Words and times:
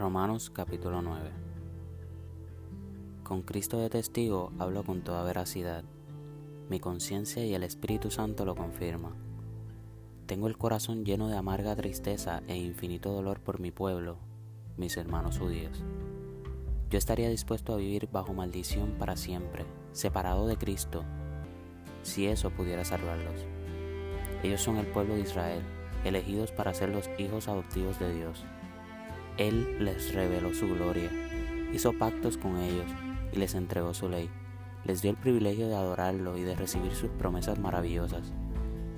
Romanos 0.00 0.48
capítulo 0.48 1.02
9 1.02 1.30
Con 3.22 3.42
Cristo 3.42 3.76
de 3.76 3.90
testigo 3.90 4.50
hablo 4.58 4.82
con 4.82 5.02
toda 5.02 5.22
veracidad. 5.24 5.84
Mi 6.70 6.80
conciencia 6.80 7.44
y 7.44 7.52
el 7.52 7.62
Espíritu 7.64 8.10
Santo 8.10 8.46
lo 8.46 8.54
confirman. 8.54 9.12
Tengo 10.24 10.46
el 10.46 10.56
corazón 10.56 11.04
lleno 11.04 11.28
de 11.28 11.36
amarga 11.36 11.76
tristeza 11.76 12.42
e 12.48 12.56
infinito 12.56 13.12
dolor 13.12 13.40
por 13.40 13.60
mi 13.60 13.72
pueblo, 13.72 14.16
mis 14.78 14.96
hermanos 14.96 15.38
judíos. 15.38 15.84
Yo 16.88 16.96
estaría 16.96 17.28
dispuesto 17.28 17.74
a 17.74 17.76
vivir 17.76 18.08
bajo 18.10 18.32
maldición 18.32 18.92
para 18.98 19.18
siempre, 19.18 19.66
separado 19.92 20.46
de 20.46 20.56
Cristo, 20.56 21.04
si 22.04 22.26
eso 22.26 22.48
pudiera 22.48 22.86
salvarlos. 22.86 23.42
Ellos 24.42 24.62
son 24.62 24.78
el 24.78 24.86
pueblo 24.86 25.16
de 25.16 25.20
Israel, 25.20 25.62
elegidos 26.06 26.52
para 26.52 26.72
ser 26.72 26.88
los 26.88 27.10
hijos 27.18 27.48
adoptivos 27.48 27.98
de 27.98 28.14
Dios 28.14 28.46
él 29.40 29.78
les 29.80 30.12
reveló 30.12 30.52
su 30.52 30.68
gloria, 30.68 31.10
hizo 31.72 31.94
pactos 31.94 32.36
con 32.36 32.58
ellos 32.58 32.84
y 33.32 33.38
les 33.38 33.54
entregó 33.54 33.94
su 33.94 34.06
ley. 34.06 34.28
Les 34.84 35.00
dio 35.00 35.10
el 35.10 35.16
privilegio 35.16 35.66
de 35.66 35.74
adorarlo 35.74 36.36
y 36.36 36.42
de 36.42 36.54
recibir 36.54 36.92
sus 36.92 37.08
promesas 37.08 37.58
maravillosas. 37.58 38.34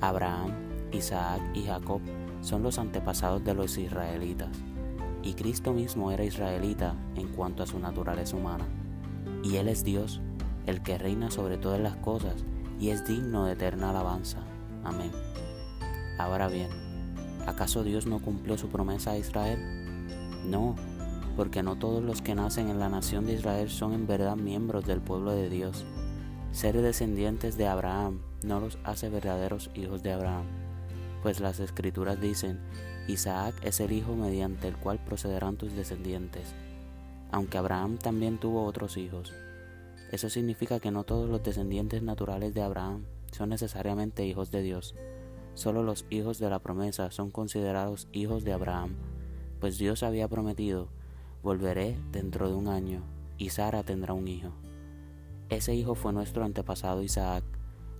Abraham, 0.00 0.50
Isaac 0.90 1.40
y 1.54 1.62
Jacob 1.62 2.00
son 2.40 2.64
los 2.64 2.80
antepasados 2.80 3.44
de 3.44 3.54
los 3.54 3.78
israelitas, 3.78 4.50
y 5.22 5.34
Cristo 5.34 5.72
mismo 5.72 6.10
era 6.10 6.24
israelita 6.24 6.96
en 7.14 7.28
cuanto 7.28 7.62
a 7.62 7.68
su 7.68 7.78
naturaleza 7.78 8.36
humana. 8.36 8.66
Y 9.44 9.56
Él 9.56 9.68
es 9.68 9.84
Dios, 9.84 10.20
el 10.66 10.82
que 10.82 10.98
reina 10.98 11.30
sobre 11.30 11.56
todas 11.56 11.80
las 11.80 11.96
cosas 11.98 12.44
y 12.80 12.90
es 12.90 13.06
digno 13.06 13.44
de 13.44 13.52
eterna 13.52 13.90
alabanza. 13.90 14.40
Amén. 14.82 15.12
Ahora 16.18 16.48
bien, 16.48 16.68
¿acaso 17.46 17.84
Dios 17.84 18.06
no 18.06 18.20
cumplió 18.20 18.58
su 18.58 18.68
promesa 18.68 19.12
a 19.12 19.18
Israel? 19.18 19.91
No, 20.44 20.74
porque 21.36 21.62
no 21.62 21.76
todos 21.76 22.02
los 22.02 22.20
que 22.20 22.34
nacen 22.34 22.68
en 22.68 22.78
la 22.78 22.88
nación 22.88 23.26
de 23.26 23.34
Israel 23.34 23.70
son 23.70 23.92
en 23.92 24.06
verdad 24.06 24.36
miembros 24.36 24.84
del 24.84 25.00
pueblo 25.00 25.32
de 25.32 25.48
Dios. 25.48 25.84
Ser 26.50 26.80
descendientes 26.80 27.56
de 27.56 27.66
Abraham 27.66 28.20
no 28.42 28.60
los 28.60 28.78
hace 28.84 29.08
verdaderos 29.08 29.70
hijos 29.74 30.02
de 30.02 30.12
Abraham, 30.12 30.44
pues 31.22 31.40
las 31.40 31.60
escrituras 31.60 32.20
dicen, 32.20 32.60
Isaac 33.08 33.54
es 33.62 33.80
el 33.80 33.92
hijo 33.92 34.14
mediante 34.14 34.68
el 34.68 34.76
cual 34.76 34.98
procederán 35.04 35.56
tus 35.56 35.72
descendientes, 35.72 36.54
aunque 37.30 37.58
Abraham 37.58 37.98
también 37.98 38.38
tuvo 38.38 38.64
otros 38.64 38.96
hijos. 38.96 39.32
Eso 40.10 40.28
significa 40.28 40.78
que 40.78 40.90
no 40.90 41.04
todos 41.04 41.30
los 41.30 41.42
descendientes 41.42 42.02
naturales 42.02 42.52
de 42.52 42.62
Abraham 42.62 43.06
son 43.30 43.48
necesariamente 43.48 44.26
hijos 44.26 44.50
de 44.50 44.62
Dios. 44.62 44.94
Solo 45.54 45.82
los 45.82 46.04
hijos 46.10 46.38
de 46.38 46.50
la 46.50 46.58
promesa 46.58 47.10
son 47.10 47.30
considerados 47.30 48.08
hijos 48.12 48.44
de 48.44 48.52
Abraham 48.52 48.96
pues 49.62 49.78
Dios 49.78 50.02
había 50.02 50.26
prometido, 50.26 50.88
volveré 51.40 51.96
dentro 52.10 52.48
de 52.48 52.56
un 52.56 52.66
año 52.66 53.04
y 53.38 53.50
Sara 53.50 53.84
tendrá 53.84 54.12
un 54.12 54.26
hijo. 54.26 54.50
Ese 55.50 55.72
hijo 55.72 55.94
fue 55.94 56.12
nuestro 56.12 56.44
antepasado 56.44 57.00
Isaac 57.00 57.44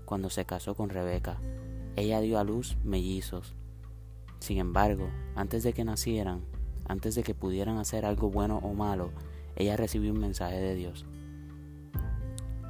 cuando 0.05 0.29
se 0.29 0.45
casó 0.45 0.75
con 0.75 0.91
Rebeca. 0.91 1.39
Ella 1.95 2.21
dio 2.21 2.41
a 2.41 2.43
luz 2.43 2.77
mellizos. 2.83 3.55
Sin 4.41 4.59
embargo, 4.59 5.09
antes 5.37 5.63
de 5.63 5.73
que 5.73 5.85
nacieran, 5.85 6.41
antes 6.89 7.15
de 7.15 7.23
que 7.23 7.33
pudieran 7.33 7.79
hacer 7.79 8.07
algo 8.07 8.29
bueno 8.29 8.59
o 8.59 8.75
malo, 8.75 9.13
ella 9.55 9.77
recibió 9.77 10.11
un 10.11 10.19
mensaje 10.19 10.59
de 10.59 10.75
Dios. 10.75 11.07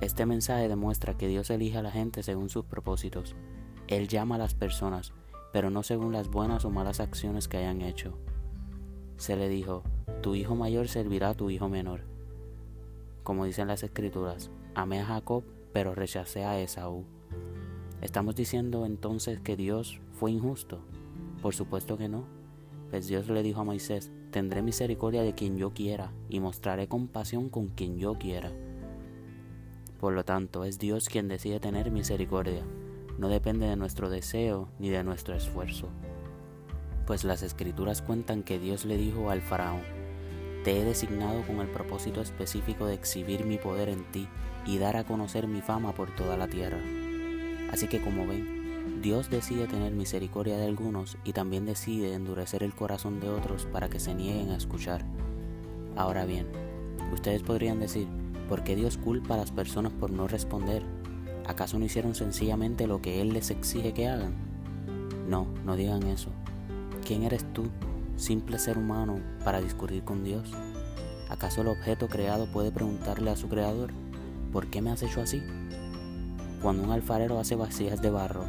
Este 0.03 0.27
mensaje 0.27 0.69
demuestra 0.69 1.17
que 1.17 1.29
Dios 1.29 1.49
elige 1.49 1.79
a 1.79 1.83
la 1.83 1.93
gente 1.93 2.23
según 2.23 2.51
sus 2.51 2.67
propósitos. 2.67 3.37
Él 3.89 4.06
llama 4.06 4.34
a 4.34 4.39
las 4.39 4.53
personas, 4.53 5.15
pero 5.51 5.71
no 5.71 5.83
según 5.83 6.12
las 6.12 6.29
buenas 6.29 6.67
o 6.67 6.71
malas 6.71 7.01
acciones 7.01 7.49
que 7.49 7.56
hayan 7.56 7.81
hecho 7.81 8.19
se 9.17 9.37
le 9.37 9.49
dijo, 9.49 9.83
tu 10.21 10.35
hijo 10.35 10.55
mayor 10.55 10.89
servirá 10.89 11.31
a 11.31 11.35
tu 11.35 11.51
hijo 11.51 11.69
menor. 11.69 12.00
Como 13.23 13.45
dicen 13.45 13.69
las 13.69 13.83
escrituras, 13.83 14.50
amé 14.75 15.00
a 15.00 15.06
Jacob, 15.06 15.45
pero 15.73 15.95
rechacé 15.95 16.45
a 16.45 16.61
Esaú. 16.61 17.05
¿Estamos 18.01 18.34
diciendo 18.34 18.84
entonces 18.84 19.41
que 19.41 19.56
Dios 19.56 20.01
fue 20.12 20.33
injusto? 20.33 20.81
Por 21.41 21.55
supuesto 21.55 21.97
que 21.97 22.09
no. 22.09 22.25
Pues 22.91 23.06
Dios 23.06 23.28
le 23.28 23.43
dijo 23.43 23.61
a 23.61 23.65
Moisés, 23.65 24.11
tendré 24.31 24.61
misericordia 24.61 25.22
de 25.22 25.34
quien 25.34 25.56
yo 25.56 25.72
quiera 25.72 26.12
y 26.28 26.41
mostraré 26.41 26.89
compasión 26.89 27.49
con 27.49 27.69
quien 27.69 27.99
yo 27.99 28.15
quiera. 28.19 28.53
Por 30.01 30.15
lo 30.15 30.25
tanto, 30.25 30.65
es 30.65 30.78
Dios 30.78 31.09
quien 31.09 31.28
decide 31.28 31.61
tener 31.61 31.91
misericordia. 31.91 32.65
No 33.19 33.28
depende 33.28 33.67
de 33.67 33.77
nuestro 33.77 34.11
deseo 34.11 34.69
ni 34.78 34.89
de 34.89 35.05
nuestro 35.05 35.34
esfuerzo 35.34 35.89
pues 37.07 37.25
las 37.25 37.43
escrituras 37.43 38.03
cuentan 38.03 38.43
que 38.43 38.59
Dios 38.59 38.85
le 38.85 38.97
dijo 38.97 39.31
al 39.31 39.43
faraón, 39.43 39.83
te 40.65 40.81
he 40.81 40.85
designado 40.85 41.43
con 41.43 41.59
el 41.61 41.69
propósito 41.69 42.21
específico 42.21 42.87
de 42.87 42.95
exhibir 42.95 43.45
mi 43.45 43.59
poder 43.59 43.89
en 43.89 44.05
ti 44.13 44.29
y 44.65 44.79
dar 44.79 44.97
a 44.97 45.05
conocer 45.05 45.49
mi 45.49 45.61
fama 45.61 45.93
por 45.93 46.15
toda 46.15 46.37
la 46.37 46.47
tierra. 46.47 46.79
Así 47.73 47.89
que 47.89 48.01
como 48.01 48.27
ven, 48.27 49.01
Dios 49.03 49.31
decide 49.31 49.67
tener 49.67 49.93
misericordia 49.93 50.57
de 50.57 50.67
algunos 50.67 51.17
y 51.25 51.33
también 51.33 51.67
decide 51.67 52.15
endurecer 52.15 52.63
el 52.63 52.75
corazón 52.75 53.19
de 53.19 53.29
otros 53.29 53.67
para 53.67 53.89
que 53.89 53.99
se 53.99 54.15
nieguen 54.15 54.51
a 54.51 54.57
escuchar. 54.57 55.05
Ahora 55.97 56.25
bien, 56.25 56.47
ustedes 57.13 57.43
podrían 57.43 57.81
decir, 57.81 58.07
¿por 58.49 58.63
qué 58.63 58.77
Dios 58.77 58.99
culpa 58.99 59.34
a 59.34 59.39
las 59.39 59.51
personas 59.51 59.93
por 59.93 60.11
no 60.11 60.29
responder? 60.29 60.84
¿Acaso 61.47 61.79
no 61.79 61.84
hicieron 61.84 62.15
sencillamente 62.15 62.87
lo 62.87 63.03
que 63.03 63.21
Él 63.21 63.33
les 63.33 63.51
exige 63.51 63.93
que 63.93 64.07
hagan? 64.07 64.34
No, 65.29 65.47
no 65.65 65.75
digan 65.75 66.05
eso. 66.05 66.31
¿Quién 67.12 67.25
eres 67.25 67.45
tú, 67.53 67.65
simple 68.17 68.59
ser 68.59 68.78
humano, 68.78 69.21
para 69.45 69.61
discutir 69.61 70.03
con 70.03 70.25
Dios? 70.25 70.50
¿Acaso 71.28 71.61
el 71.61 71.69
objeto 71.69 72.09
creado 72.09 72.47
puede 72.50 72.73
preguntarle 72.73 73.31
a 73.31 73.37
su 73.37 73.50
creador, 73.50 73.91
¿por 74.50 74.69
qué 74.69 74.81
me 74.81 74.91
has 74.91 75.03
hecho 75.03 75.21
así? 75.21 75.43
Cuando 76.62 76.83
un 76.83 76.91
alfarero 76.91 77.39
hace 77.39 77.55
vasijas 77.55 78.01
de 78.01 78.09
barro, 78.09 78.47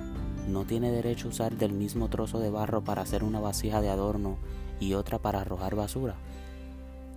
no 0.47 0.63
tiene 0.63 0.91
derecho 0.91 1.27
a 1.27 1.31
usar 1.31 1.57
del 1.57 1.73
mismo 1.73 2.07
trozo 2.07 2.39
de 2.39 2.49
barro 2.49 2.85
para 2.85 3.01
hacer 3.01 3.25
una 3.25 3.41
vasija 3.41 3.81
de 3.81 3.89
adorno 3.89 4.37
y 4.79 4.93
otra 4.93 5.19
para 5.19 5.41
arrojar 5.41 5.75
basura. 5.75 6.15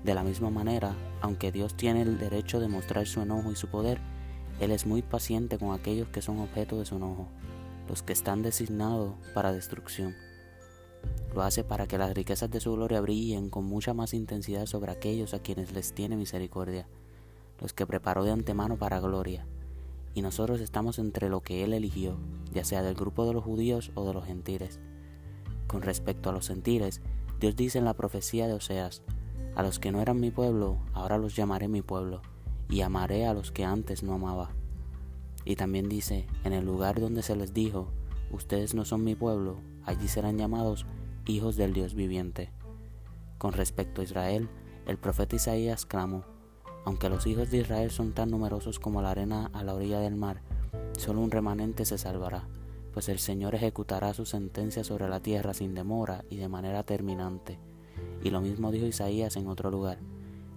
De 0.03 0.15
la 0.15 0.25
misma 0.25 0.51
manera, 0.51 0.97
aunque 1.21 1.53
Dios 1.53 1.77
tiene 1.77 2.03
el 2.03 2.19
derecho 2.19 2.59
de 2.59 2.67
mostrar 2.67 3.06
su 3.06 3.21
enojo 3.21 3.53
y 3.53 3.55
su 3.55 3.69
poder, 3.69 4.01
Él 4.59 4.73
es 4.73 4.85
muy 4.85 5.03
paciente 5.03 5.59
con 5.59 5.73
aquellos 5.73 6.09
que 6.09 6.23
son 6.23 6.41
objeto 6.41 6.77
de 6.77 6.87
su 6.87 6.97
enojo, 6.97 7.29
los 7.89 8.03
que 8.03 8.15
están 8.15 8.43
designados 8.43 9.15
para 9.33 9.53
destrucción. 9.53 10.17
Lo 11.34 11.43
hace 11.43 11.65
para 11.65 11.87
que 11.87 11.99
las 11.99 12.15
riquezas 12.15 12.50
de 12.50 12.61
su 12.61 12.72
gloria 12.72 13.00
brillen 13.00 13.50
con 13.50 13.65
mucha 13.65 13.94
más 13.94 14.15
intensidad 14.15 14.67
sobre 14.67 14.93
aquellos 14.93 15.34
a 15.34 15.39
quienes 15.39 15.72
les 15.72 15.93
tiene 15.93 16.17
misericordia, 16.17 16.89
los 17.61 17.72
que 17.72 17.87
preparó 17.87 18.25
de 18.25 18.33
antemano 18.33 18.77
para 18.77 19.00
gloria. 19.00 19.47
Y 20.15 20.22
nosotros 20.22 20.61
estamos 20.61 20.99
entre 20.99 21.28
lo 21.28 21.43
que 21.43 21.62
Él 21.62 21.75
eligió, 21.75 22.17
ya 22.53 22.65
sea 22.65 22.83
del 22.83 22.94
grupo 22.94 23.27
de 23.27 23.34
los 23.34 23.44
judíos 23.44 23.93
o 23.94 24.06
de 24.06 24.15
los 24.15 24.25
gentiles. 24.25 24.81
Con 25.67 25.83
respecto 25.83 26.31
a 26.31 26.33
los 26.33 26.49
gentiles, 26.49 27.03
Dios 27.38 27.55
dice 27.55 27.78
en 27.78 27.84
la 27.84 27.94
profecía 27.94 28.47
de 28.47 28.55
Oseas, 28.55 29.03
a 29.55 29.62
los 29.62 29.78
que 29.78 29.93
no 29.93 30.00
eran 30.00 30.21
mi 30.21 30.31
pueblo, 30.31 30.78
ahora 30.94 31.19
los 31.19 31.37
llamaré 31.37 31.69
mi 31.69 31.83
pueblo, 31.83 32.23
y 32.69 32.81
amaré 32.81 33.27
a 33.27 33.34
los 33.34 33.53
que 33.53 33.65
antes 33.65 34.03
no 34.03 34.15
amaba. 34.15 34.50
Y 35.44 35.56
también 35.56 35.88
dice, 35.88 36.27
en 36.44 36.53
el 36.53 36.65
lugar 36.65 37.00
donde 37.00 37.23
se 37.23 37.37
les 37.37 37.53
dijo, 37.53 37.88
ustedes 38.31 38.75
no 38.75 38.84
son 38.84 39.04
mi 39.04 39.14
pueblo, 39.14 39.59
allí 39.84 40.09
serán 40.09 40.38
llamados 40.38 40.87
hijos 41.26 41.56
del 41.56 41.72
Dios 41.72 41.94
viviente. 41.94 42.50
Con 43.38 43.53
respecto 43.53 44.00
a 44.00 44.04
Israel, 44.04 44.48
el 44.87 44.98
profeta 44.98 45.37
Isaías 45.37 45.87
clamó, 45.87 46.25
aunque 46.84 47.10
los 47.10 47.26
hijos 47.26 47.50
de 47.50 47.59
Israel 47.59 47.91
son 47.91 48.12
tan 48.12 48.31
numerosos 48.31 48.78
como 48.78 49.03
la 49.03 49.10
arena 49.10 49.50
a 49.53 49.64
la 49.64 49.75
orilla 49.75 49.98
del 49.98 50.14
mar, 50.14 50.41
solo 50.97 51.20
un 51.20 51.31
remanente 51.31 51.84
se 51.84 51.98
salvará, 51.98 52.44
pues 52.92 53.09
el 53.09 53.19
Señor 53.19 53.54
ejecutará 53.54 54.14
su 54.14 54.25
sentencia 54.25 54.84
sobre 54.84 55.08
la 55.08 55.20
tierra 55.20 55.52
sin 55.52 55.75
demora 55.75 56.25
y 56.31 56.37
de 56.37 56.49
manera 56.49 56.84
terminante. 56.84 57.58
Y 58.22 58.31
lo 58.31 58.40
mismo 58.40 58.70
dijo 58.70 58.87
Isaías 58.87 59.37
en 59.37 59.49
otro 59.49 59.70
lugar. 59.70 59.99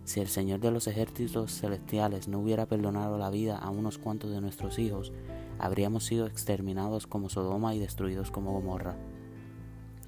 Si 0.06 0.20
el 0.20 0.28
Señor 0.28 0.60
de 0.60 0.72
los 0.72 0.88
ejércitos 0.88 1.52
celestiales 1.52 2.28
no 2.28 2.40
hubiera 2.40 2.66
perdonado 2.66 3.18
la 3.18 3.30
vida 3.30 3.58
a 3.58 3.70
unos 3.70 3.98
cuantos 3.98 4.32
de 4.32 4.42
nuestros 4.42 4.80
hijos, 4.80 5.12
habríamos 5.60 6.06
sido 6.06 6.26
exterminados 6.26 7.06
como 7.06 7.30
Sodoma 7.30 7.76
y 7.76 7.80
destruidos 7.80 8.32
como 8.32 8.54
Gomorra. 8.54 8.96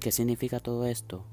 ¿Qué 0.00 0.10
significa 0.10 0.58
todo 0.58 0.86
esto? 0.86 1.24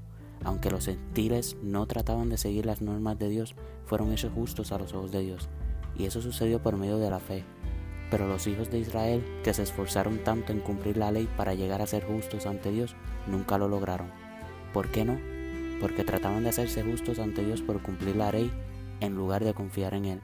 Aunque 0.44 0.70
los 0.70 0.86
gentiles 0.86 1.58
no 1.64 1.86
trataban 1.88 2.30
de 2.30 2.38
seguir 2.38 2.66
las 2.66 2.82
normas 2.82 3.18
de 3.18 3.30
Dios, 3.30 3.56
fueron 3.86 4.12
hechos 4.12 4.32
justos 4.34 4.72
a 4.72 4.78
los 4.78 4.94
ojos 4.94 5.12
de 5.12 5.22
Dios, 5.22 5.50
y 5.98 6.06
eso 6.06 6.22
sucedió 6.22 6.62
por 6.62 6.78
medio 6.78 6.98
de 6.98 7.10
la 7.10 7.20
fe. 7.20 7.44
Pero 8.12 8.28
los 8.28 8.48
hijos 8.48 8.70
de 8.72 8.80
Israel, 8.80 9.24
que 9.44 9.54
se 9.54 9.64
esforzaron 9.64 10.24
tanto 10.24 10.52
en 10.52 10.60
cumplir 10.60 10.98
la 10.98 11.12
ley 11.12 11.28
para 11.38 11.54
llegar 11.54 11.82
a 11.82 11.88
ser 11.88 12.06
justos 12.06 12.46
ante 12.46 12.72
Dios, 12.72 12.96
nunca 13.28 13.58
lo 13.58 13.68
lograron. 13.68 14.12
¿Por 14.74 14.90
qué 14.90 15.06
no? 15.06 15.18
Porque 15.80 16.04
trataban 16.04 16.44
de 16.44 16.50
hacerse 16.50 16.84
justos 16.84 17.20
ante 17.20 17.46
Dios 17.46 17.62
por 17.62 17.82
cumplir 17.82 18.16
la 18.16 18.32
ley 18.32 18.52
en 19.00 19.16
lugar 19.16 19.44
de 19.44 19.54
confiar 19.54 19.94
en 19.94 20.06
Él. 20.06 20.22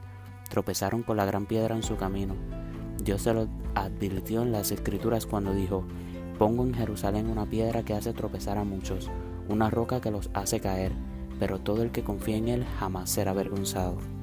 Tropezaron 0.50 1.02
con 1.02 1.16
la 1.16 1.24
gran 1.24 1.46
piedra 1.46 1.74
en 1.74 1.82
su 1.82 1.96
camino. 1.96 2.34
Dios 3.02 3.22
se 3.22 3.34
lo 3.34 3.48
advirtió 3.74 4.42
en 4.42 4.52
las 4.52 4.72
escrituras 4.72 5.26
cuando 5.26 5.54
dijo, 5.54 5.84
Pongo 6.38 6.64
en 6.64 6.74
Jerusalén 6.74 7.30
una 7.30 7.46
piedra 7.46 7.82
que 7.82 7.94
hace 7.94 8.12
tropezar 8.12 8.58
a 8.58 8.64
muchos, 8.64 9.10
una 9.48 9.70
roca 9.70 10.00
que 10.00 10.10
los 10.10 10.30
hace 10.34 10.60
caer, 10.60 10.92
pero 11.38 11.60
todo 11.60 11.82
el 11.82 11.92
que 11.92 12.02
confía 12.02 12.36
en 12.36 12.48
Él 12.48 12.66
jamás 12.78 13.10
será 13.10 13.30
avergonzado. 13.30 14.15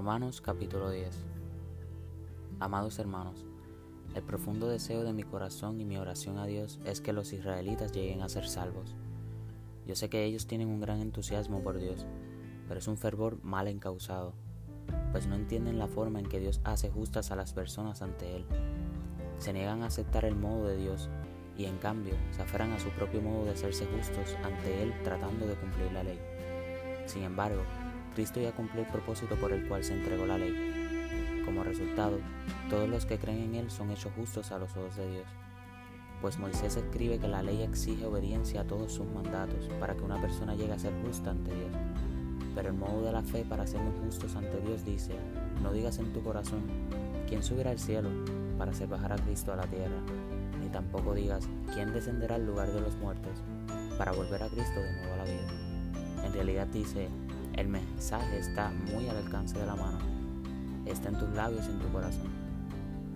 Romanos 0.00 0.40
capítulo 0.40 0.90
10 0.90 1.10
Amados 2.58 2.98
hermanos, 2.98 3.44
el 4.14 4.22
profundo 4.22 4.66
deseo 4.66 5.04
de 5.04 5.12
mi 5.12 5.24
corazón 5.24 5.78
y 5.78 5.84
mi 5.84 5.98
oración 5.98 6.38
a 6.38 6.46
Dios 6.46 6.80
es 6.86 7.02
que 7.02 7.12
los 7.12 7.34
israelitas 7.34 7.92
lleguen 7.92 8.22
a 8.22 8.30
ser 8.30 8.48
salvos. 8.48 8.96
Yo 9.86 9.94
sé 9.96 10.08
que 10.08 10.24
ellos 10.24 10.46
tienen 10.46 10.68
un 10.68 10.80
gran 10.80 11.02
entusiasmo 11.02 11.62
por 11.62 11.76
Dios, 11.76 12.06
pero 12.66 12.80
es 12.80 12.88
un 12.88 12.96
fervor 12.96 13.44
mal 13.44 13.68
encausado, 13.68 14.32
pues 15.12 15.26
no 15.26 15.34
entienden 15.34 15.78
la 15.78 15.86
forma 15.86 16.18
en 16.18 16.30
que 16.30 16.40
Dios 16.40 16.62
hace 16.64 16.88
justas 16.88 17.30
a 17.30 17.36
las 17.36 17.52
personas 17.52 18.00
ante 18.00 18.36
Él. 18.36 18.46
Se 19.36 19.52
niegan 19.52 19.82
a 19.82 19.88
aceptar 19.88 20.24
el 20.24 20.34
modo 20.34 20.66
de 20.66 20.78
Dios 20.78 21.10
y 21.58 21.66
en 21.66 21.76
cambio 21.76 22.14
se 22.30 22.40
aferran 22.40 22.72
a 22.72 22.80
su 22.80 22.88
propio 22.88 23.20
modo 23.20 23.44
de 23.44 23.50
hacerse 23.50 23.84
justos 23.84 24.34
ante 24.44 24.82
Él 24.82 24.94
tratando 25.04 25.46
de 25.46 25.56
cumplir 25.56 25.92
la 25.92 26.04
ley. 26.04 26.18
Sin 27.04 27.22
embargo, 27.22 27.60
Cristo 28.14 28.40
ya 28.40 28.52
cumplió 28.52 28.82
el 28.82 28.88
propósito 28.88 29.36
por 29.36 29.52
el 29.52 29.66
cual 29.66 29.84
se 29.84 29.94
entregó 29.94 30.26
la 30.26 30.38
ley 30.38 30.80
como 31.44 31.64
resultado, 31.64 32.18
todos 32.68 32.88
los 32.88 33.06
que 33.06 33.18
creen 33.18 33.42
en 33.42 33.54
Él 33.56 33.70
son 33.70 33.90
hechos 33.90 34.12
justos 34.14 34.52
a 34.52 34.58
los 34.58 34.76
ojos 34.76 34.96
de 34.96 35.10
Dios. 35.10 35.26
Pues 36.20 36.38
Moisés 36.38 36.76
escribe 36.76 37.18
que 37.18 37.28
la 37.28 37.42
ley 37.42 37.62
exige 37.62 38.04
obediencia 38.04 38.60
a 38.60 38.64
todos 38.64 38.92
sus 38.92 39.06
mandatos 39.06 39.68
para 39.80 39.94
que 39.94 40.02
una 40.02 40.20
persona 40.20 40.54
llegue 40.54 40.72
a 40.72 40.78
ser 40.78 40.92
justa 41.04 41.30
ante 41.30 41.52
Dios. 41.52 41.72
Pero 42.54 42.68
el 42.68 42.74
modo 42.74 43.02
de 43.02 43.12
la 43.12 43.22
fe 43.22 43.44
para 43.48 43.66
sernos 43.66 43.94
justos 44.04 44.36
ante 44.36 44.60
Dios 44.60 44.84
dice, 44.84 45.14
no 45.62 45.72
digas 45.72 45.98
en 45.98 46.12
tu 46.12 46.22
corazón, 46.22 46.62
¿quién 47.28 47.42
subirá 47.42 47.70
al 47.70 47.78
cielo 47.78 48.10
para 48.58 48.72
hacer 48.72 48.88
bajar 48.88 49.12
a 49.12 49.16
Cristo 49.16 49.52
a 49.52 49.56
la 49.56 49.66
tierra? 49.66 50.02
Ni 50.60 50.68
tampoco 50.68 51.14
digas, 51.14 51.48
¿quién 51.74 51.92
descenderá 51.92 52.34
al 52.34 52.46
lugar 52.46 52.70
de 52.70 52.80
los 52.80 52.96
muertos 52.96 53.42
para 53.96 54.12
volver 54.12 54.42
a 54.42 54.48
Cristo 54.48 54.78
de 54.78 54.92
nuevo 54.92 55.14
a 55.14 55.16
la 55.16 55.24
vida? 55.24 56.24
En 56.24 56.32
realidad 56.32 56.66
dice, 56.66 57.08
el 57.60 57.68
mensaje 57.68 58.38
está 58.38 58.70
muy 58.70 59.08
al 59.08 59.16
alcance 59.16 59.58
de 59.58 59.66
la 59.66 59.76
mano 59.76 60.20
está 60.90 61.08
en 61.08 61.18
tus 61.18 61.30
labios 61.30 61.66
y 61.66 61.70
en 61.70 61.78
tu 61.78 61.88
corazón. 61.92 62.30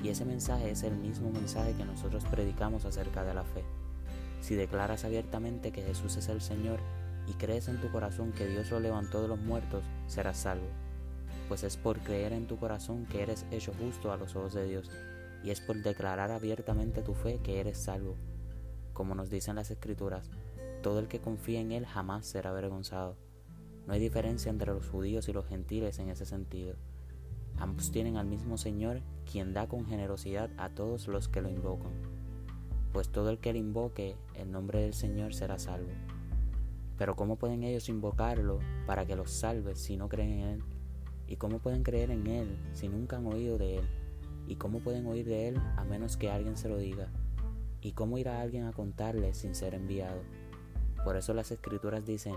Y 0.03 0.09
ese 0.09 0.25
mensaje 0.25 0.71
es 0.71 0.83
el 0.83 0.97
mismo 0.97 1.31
mensaje 1.31 1.75
que 1.75 1.85
nosotros 1.85 2.25
predicamos 2.25 2.85
acerca 2.85 3.25
de 3.25 3.35
la 3.35 3.45
fe. 3.45 3.65
Si 4.41 4.55
declaras 4.55 5.05
abiertamente 5.05 5.73
que 5.73 5.83
Jesús 5.83 6.17
es 6.17 6.29
el 6.29 6.41
Señor 6.41 6.81
y 7.27 7.33
crees 7.33 7.69
en 7.69 7.81
tu 7.81 7.91
corazón 7.91 8.33
que 8.33 8.47
Dios 8.47 8.71
lo 8.71 8.81
levantó 8.81 9.23
de 9.23 9.29
los 9.29 9.39
muertos, 9.39 9.85
serás 10.07 10.39
salvo. 10.39 10.67
Pues 11.49 11.65
es 11.65 11.77
por 11.77 11.99
creer 12.01 12.33
en 12.33 12.47
tu 12.47 12.59
corazón 12.59 13.07
que 13.07 13.23
eres 13.23 13.47
hecho 13.51 13.73
justo 13.79 14.13
a 14.13 14.17
los 14.17 14.37
ojos 14.37 14.53
de 14.53 14.67
Dios, 14.67 14.91
y 15.43 15.51
es 15.51 15.61
por 15.61 15.83
declarar 15.83 16.31
abiertamente 16.31 17.03
tu 17.03 17.15
fe 17.15 17.41
que 17.43 17.61
eres 17.61 17.79
salvo. 17.79 18.17
Como 18.93 19.15
nos 19.15 19.31
dicen 19.31 19.57
las 19.57 19.71
Escrituras, 19.71 20.31
todo 20.83 20.99
el 20.99 21.09
que 21.09 21.21
confía 21.21 21.61
en 21.61 21.73
Él 21.73 21.87
jamás 21.87 22.27
será 22.27 22.51
avergonzado. 22.51 23.24
No 23.87 23.93
hay 23.93 24.01
diferencia 24.01 24.51
entre 24.51 24.73
los 24.73 24.89
judíos 24.89 25.29
y 25.29 25.33
los 25.33 25.47
gentiles 25.47 25.99
en 25.99 26.09
ese 26.09 26.25
sentido 26.25 26.77
Ambos 27.59 27.93
tienen 27.93 28.17
al 28.17 28.27
mismo 28.27 28.59
Señor, 28.59 29.01
quien 29.31 29.55
da 29.55 29.69
con 29.69 29.87
generosidad 29.87 30.51
a 30.57 30.71
todos 30.71 31.07
los 31.07 31.29
que 31.29 31.41
lo 31.41 31.49
invocan. 31.49 31.93
Pues 32.93 33.09
todo 33.09 33.31
el 33.31 33.39
que 33.39 33.53
le 33.53 33.61
invoque 33.61 34.17
el 34.35 34.51
nombre 34.51 34.83
del 34.83 34.95
Señor 34.95 35.35
será 35.35 35.59
salvo. 35.59 35.91
Pero 36.99 37.17
¿cómo 37.17 37.37
pueden 37.37 37.63
ellos 37.63 37.89
invocarlo 37.89 38.61
para 38.87 39.07
que 39.07 39.17
los 39.17 39.31
salve 39.31 39.77
si 39.77 39.97
no 39.97 40.09
creen 40.09 40.31
en 40.31 40.41
Él? 40.41 40.63
¿Y 41.27 41.37
cómo 41.37 41.59
pueden 41.59 41.83
creer 41.83 42.11
en 42.11 42.27
Él 42.27 42.59
si 42.73 42.89
nunca 42.89 43.17
han 43.17 43.27
oído 43.27 43.57
de 43.57 43.79
Él? 43.79 43.85
¿Y 44.47 44.57
cómo 44.57 44.81
pueden 44.81 45.07
oír 45.07 45.25
de 45.25 45.49
Él 45.49 45.57
a 45.77 45.85
menos 45.85 46.17
que 46.17 46.31
alguien 46.31 46.57
se 46.57 46.69
lo 46.69 46.77
diga? 46.77 47.09
¿Y 47.81 47.93
cómo 47.93 48.19
irá 48.19 48.41
alguien 48.41 48.65
a 48.65 48.73
contarle 48.73 49.35
sin 49.35 49.55
ser 49.55 49.75
enviado? 49.75 50.23
Por 51.05 51.17
eso 51.17 51.35
las 51.35 51.51
escrituras 51.51 52.07
dicen, 52.07 52.35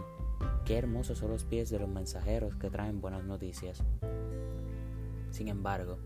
qué 0.66 0.78
hermosos 0.78 1.20
son 1.20 1.32
los 1.32 1.46
pies 1.46 1.70
de 1.70 1.80
los 1.80 1.88
mensajeros 1.88 2.56
que 2.58 2.70
traen 2.70 3.00
buenas 3.00 3.24
noticias. 3.24 3.82
Sin 5.32 5.48
embargo, 5.48 5.98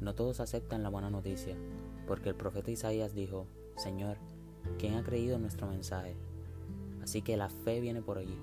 no 0.00 0.14
todos 0.14 0.38
aceptan 0.38 0.84
la 0.84 0.88
buena 0.88 1.10
noticia, 1.10 1.56
porque 2.06 2.28
el 2.28 2.36
profeta 2.36 2.70
Isaías 2.70 3.12
dijo, 3.12 3.48
Señor, 3.76 4.18
¿quién 4.78 4.94
ha 4.94 5.02
creído 5.02 5.40
nuestro 5.40 5.66
mensaje? 5.66 6.14
Así 7.02 7.22
que 7.22 7.36
la 7.36 7.48
fe 7.48 7.80
viene 7.80 8.02
por 8.02 8.18
oír, 8.18 8.38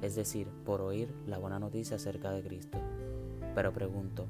es 0.00 0.14
decir, 0.14 0.46
por 0.64 0.80
oír 0.80 1.12
la 1.26 1.38
buena 1.38 1.58
noticia 1.58 1.96
acerca 1.96 2.30
de 2.30 2.44
Cristo. 2.44 2.78
Pero 3.56 3.72
pregunto, 3.72 4.26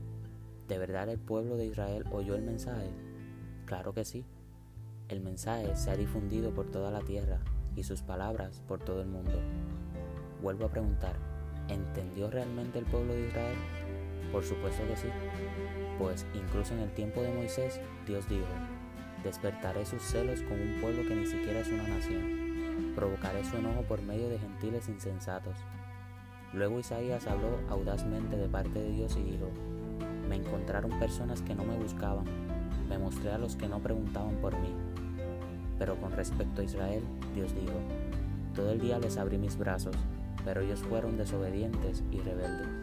¿de 0.69 0.79
verdad 0.79 1.11
el 1.11 1.19
pueblo 1.19 1.59
de 1.59 1.67
Israel 1.67 2.07
oyó 2.13 2.35
el 2.35 2.43
mensaje? 2.43 2.91
Claro 3.67 3.93
que 3.93 4.07
sí. 4.07 4.25
El 5.09 5.21
mensaje 5.21 5.77
se 5.77 5.91
ha 5.91 5.97
difundido 5.97 6.55
por 6.55 6.71
toda 6.71 6.91
la 6.91 7.01
tierra 7.01 7.41
y 7.77 7.83
sus 7.83 8.03
palabras 8.03 8.63
por 8.67 8.81
todo 8.81 9.01
el 9.01 9.09
mundo. 9.09 9.41
Vuelvo 10.43 10.67
a 10.67 10.71
preguntar, 10.71 11.17
¿entendió 11.69 12.31
realmente 12.31 12.79
el 12.79 12.85
pueblo 12.85 13.15
de 13.15 13.27
Israel? 13.29 13.57
Por 14.33 14.45
supuesto 14.45 14.87
que 14.87 14.97
sí, 14.97 15.09
pues 15.99 16.27
incluso 16.35 16.75
en 16.75 16.81
el 16.81 16.91
tiempo 16.91 17.23
de 17.23 17.33
Moisés 17.33 17.81
Dios 18.07 18.29
dijo, 18.29 18.47
despertaré 19.23 19.87
sus 19.87 20.03
celos 20.03 20.43
con 20.43 20.61
un 20.61 20.81
pueblo 20.81 21.07
que 21.07 21.15
ni 21.15 21.27
siquiera 21.27 21.61
es 21.61 21.69
una 21.69 21.87
nación, 21.87 22.93
provocaré 22.95 23.45
su 23.45 23.57
enojo 23.57 23.83
por 23.83 24.03
medio 24.03 24.29
de 24.29 24.39
gentiles 24.39 24.89
insensatos. 24.89 25.57
Luego 26.53 26.79
Isaías 26.79 27.27
habló 27.27 27.61
audazmente 27.69 28.37
de 28.37 28.49
parte 28.49 28.79
de 28.79 28.91
Dios 28.91 29.17
y 29.17 29.23
dijo, 29.23 29.49
me 30.29 30.37
encontraron 30.37 30.99
personas 30.99 31.43
que 31.43 31.55
no 31.55 31.65
me 31.65 31.77
buscaban, 31.77 32.25
me 32.89 32.99
mostré 32.99 33.31
a 33.31 33.39
los 33.39 33.57
que 33.57 33.69
no 33.69 33.81
preguntaban 33.81 34.37
por 34.37 34.57
mí. 34.59 34.75
Pero 35.79 35.97
con 35.97 36.13
respecto 36.13 36.61
a 36.61 36.65
Israel, 36.65 37.03
Dios 37.35 37.55
dijo, 37.55 37.79
todo 38.55 38.71
el 38.71 38.81
día 38.81 38.99
les 38.99 39.17
abrí 39.17 39.39
mis 39.39 39.57
brazos, 39.57 39.97
pero 40.45 40.61
ellos 40.61 40.81
fueron 40.81 41.17
desobedientes 41.17 42.03
y 42.13 42.21
rebeldes. 42.21 42.74